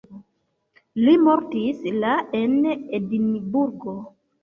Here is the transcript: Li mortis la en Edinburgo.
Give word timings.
Li 1.03 1.13
mortis 1.27 1.85
la 2.01 2.17
en 2.43 2.59
Edinburgo. 2.73 3.99